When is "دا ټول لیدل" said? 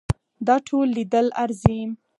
0.47-1.27